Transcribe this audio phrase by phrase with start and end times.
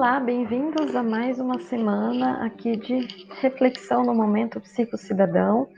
[0.00, 3.06] Olá, bem-vindos a mais uma semana aqui de
[3.42, 5.68] reflexão no Momento Psicocidadão.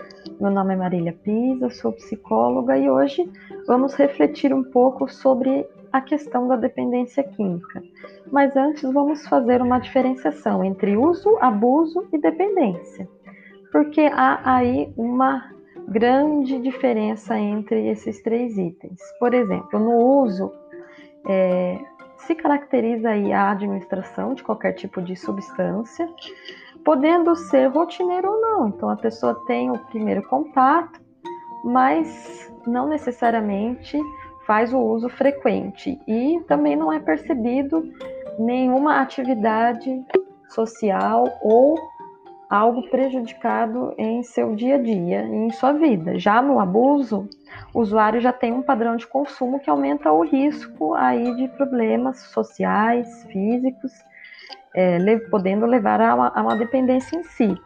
[0.40, 3.28] Meu nome é Marília Pisa, sou psicóloga e hoje
[3.66, 7.82] vamos refletir um pouco sobre a questão da dependência química.
[8.30, 13.08] Mas antes vamos fazer uma diferenciação entre uso, abuso e dependência,
[13.72, 15.50] porque há aí uma
[15.88, 19.00] grande diferença entre esses três itens.
[19.18, 20.52] Por exemplo, no uso,
[21.26, 21.78] é,
[22.26, 26.08] se caracteriza a administração de qualquer tipo de substância,
[26.84, 28.68] podendo ser rotineiro ou não.
[28.68, 31.00] Então a pessoa tem o primeiro contato,
[31.64, 33.98] mas não necessariamente
[34.46, 37.82] faz o uso frequente e também não é percebido
[38.38, 40.04] nenhuma atividade
[40.48, 41.76] social ou
[42.50, 46.18] algo prejudicado em seu dia a dia, em sua vida.
[46.18, 47.26] Já no abuso,
[47.74, 52.20] o usuário já tem um padrão de consumo que aumenta o risco aí de problemas
[52.32, 53.92] sociais, físicos,
[54.74, 57.56] é, podendo levar a uma, a uma dependência em si.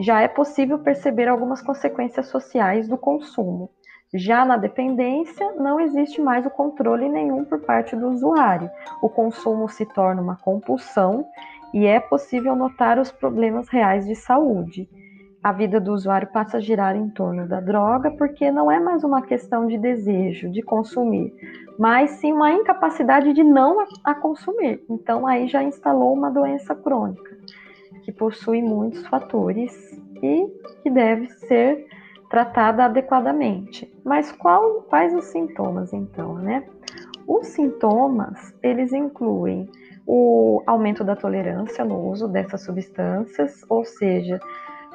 [0.00, 3.70] Já é possível perceber algumas consequências sociais do consumo.
[4.12, 8.70] Já na dependência, não existe mais o controle nenhum por parte do usuário.
[9.02, 11.26] O consumo se torna uma compulsão
[11.72, 14.88] e é possível notar os problemas reais de saúde.
[15.44, 19.04] A vida do usuário passa a girar em torno da droga porque não é mais
[19.04, 21.34] uma questão de desejo de consumir,
[21.78, 24.82] mas sim uma incapacidade de não a consumir.
[24.88, 27.36] Então aí já instalou uma doença crônica
[28.04, 29.70] que possui muitos fatores
[30.22, 30.46] e
[30.82, 31.88] que deve ser
[32.30, 33.86] tratada adequadamente.
[34.02, 36.64] Mas qual, quais os sintomas então, né?
[37.28, 39.68] Os sintomas, eles incluem
[40.06, 44.40] o aumento da tolerância no uso dessas substâncias, ou seja,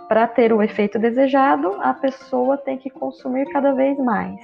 [0.09, 4.41] para ter o efeito desejado, a pessoa tem que consumir cada vez mais.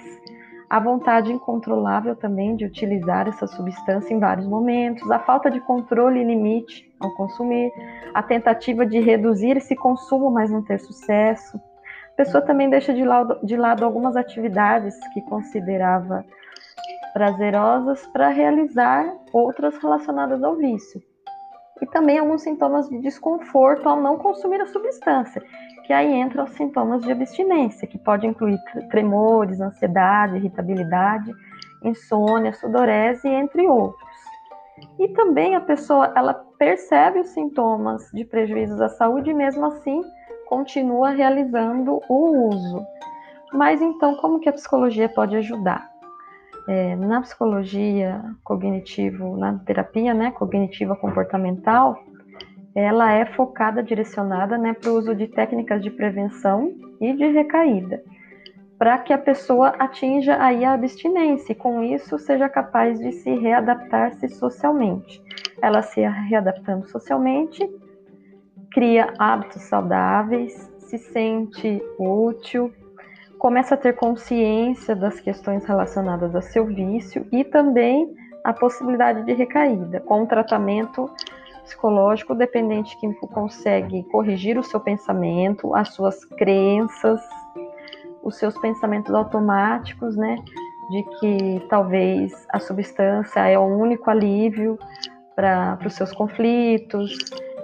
[0.69, 6.19] A vontade incontrolável também de utilizar essa substância em vários momentos, a falta de controle
[6.19, 7.72] e limite ao consumir,
[8.13, 11.59] a tentativa de reduzir esse consumo, mas não ter sucesso.
[12.13, 16.23] A pessoa também deixa de lado, de lado algumas atividades que considerava
[17.12, 21.01] prazerosas para realizar outras relacionadas ao vício.
[21.81, 25.44] E também alguns sintomas de desconforto ao não consumir a substância,
[25.86, 28.58] que aí entram os sintomas de abstinência, que pode incluir
[28.90, 31.31] tremores, ansiedade, irritabilidade,
[31.84, 34.09] insônia, sudorese, entre outros.
[35.00, 40.02] E também a pessoa ela percebe os sintomas de prejuízos à saúde e mesmo assim
[40.47, 42.86] continua realizando o uso.
[43.53, 45.94] Mas então como que a psicologia pode ajudar?
[46.67, 51.97] É, na psicologia cognitivo, na terapia né, cognitiva comportamental,
[52.73, 58.03] ela é focada, direcionada né, para o uso de técnicas de prevenção e de recaída,
[58.77, 63.33] para que a pessoa atinja aí a abstinência e com isso seja capaz de se
[63.35, 65.21] readaptar-se socialmente.
[65.61, 67.65] Ela se readaptando socialmente,
[68.71, 72.73] cria hábitos saudáveis, se sente útil,
[73.45, 78.11] começa a ter consciência das questões relacionadas a seu vício e também
[78.44, 80.00] a possibilidade de recaída.
[80.00, 81.07] Com o tratamento
[81.61, 87.22] psicológico, o dependente químico consegue corrigir o seu pensamento, as suas crenças,
[88.23, 90.38] os seus pensamentos automáticos, né?
[90.89, 94.79] De que talvez a substância é o único alívio
[95.35, 97.16] para os seus conflitos,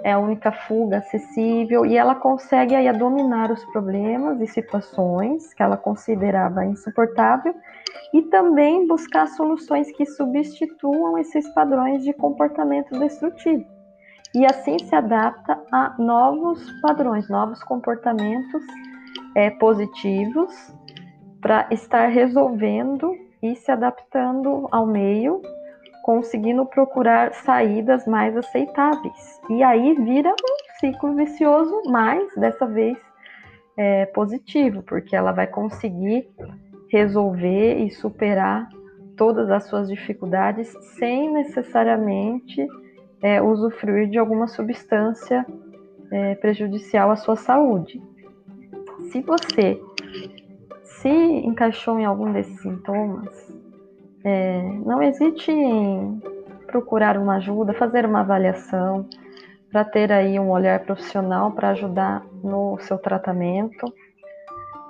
[0.04, 5.62] é a única fuga acessível e ela consegue aí dominar os problemas e situações que
[5.62, 7.54] ela considerava insuportável
[8.12, 13.64] e também buscar soluções que substituam esses padrões de comportamento destrutivo.
[14.34, 18.62] E assim se adapta a novos padrões, novos comportamentos
[19.34, 20.52] é, positivos
[21.40, 25.42] para estar resolvendo e se adaptando ao meio
[26.02, 29.40] conseguindo procurar saídas mais aceitáveis.
[29.48, 32.98] E aí vira um ciclo vicioso, mas dessa vez
[33.76, 36.28] é, positivo, porque ela vai conseguir
[36.88, 38.68] resolver e superar
[39.16, 40.68] todas as suas dificuldades
[40.98, 42.66] sem necessariamente
[43.22, 45.46] é, usufruir de alguma substância
[46.10, 48.02] é, prejudicial à sua saúde.
[49.10, 49.80] Se você
[50.82, 53.51] se encaixou em algum desses sintomas,
[54.24, 56.20] é, não hesite em
[56.66, 59.06] procurar uma ajuda, fazer uma avaliação,
[59.70, 63.92] para ter aí um olhar profissional para ajudar no seu tratamento,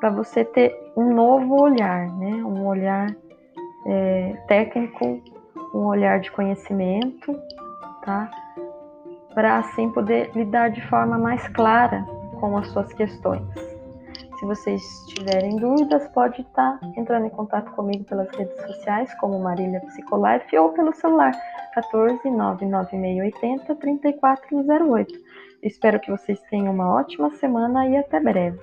[0.01, 2.31] para você ter um novo olhar, né?
[2.45, 3.15] Um olhar
[3.87, 5.23] é, técnico,
[5.73, 7.33] um olhar de conhecimento,
[8.05, 8.29] tá?
[9.35, 12.05] Para assim poder lidar de forma mais clara
[12.41, 13.72] com as suas questões.
[14.43, 19.81] Se vocês tiverem dúvidas, pode estar entrando em contato comigo pelas redes sociais, como Marília
[19.83, 21.31] Psicolife, ou pelo celular
[21.73, 25.15] 14 99680 3408.
[25.63, 28.59] Espero que vocês tenham uma ótima semana e até breve.